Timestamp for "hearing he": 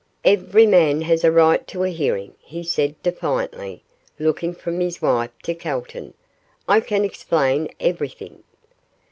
1.89-2.63